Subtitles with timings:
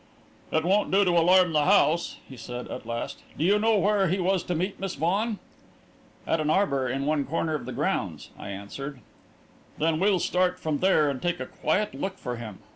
[0.51, 3.21] "It won't do to alarm the house," he said, at last.
[3.37, 5.37] "Do you know where he was to meet Miss Vaughan?"
[6.25, 8.99] "At an arbour in one corner of the grounds," I answered.
[9.77, 12.63] "Then we'll start from there and take a quiet look for him.